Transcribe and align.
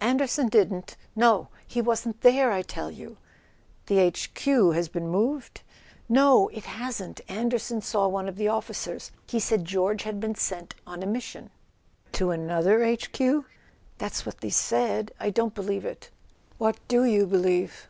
"Anderson 0.00 0.46
didn't? 0.48 0.96
No. 1.16 1.48
He 1.66 1.82
wasn't 1.82 2.20
there, 2.20 2.52
I 2.52 2.62
tell 2.62 2.88
you!" 2.88 3.16
"The 3.88 3.98
H. 3.98 4.32
Q. 4.32 4.70
has 4.70 4.88
been 4.88 5.08
moved?" 5.08 5.62
"No, 6.08 6.46
it 6.50 6.62
hasn't. 6.62 7.20
Anderson 7.26 7.80
saw 7.80 8.06
one 8.06 8.28
of 8.28 8.36
the 8.36 8.46
officers. 8.46 9.10
He 9.26 9.40
said 9.40 9.64
George 9.64 10.04
had 10.04 10.20
been 10.20 10.36
sent 10.36 10.76
on 10.86 11.02
a 11.02 11.06
mission." 11.06 11.50
"To 12.12 12.30
another 12.30 12.84
H. 12.84 13.10
Q.?" 13.10 13.44
"That's 13.98 14.24
what 14.24 14.38
they 14.38 14.50
said. 14.50 15.10
I 15.18 15.30
don't 15.30 15.52
believe 15.52 15.84
it." 15.84 16.10
"What 16.58 16.76
do 16.86 17.04
you 17.04 17.26
believe?" 17.26 17.88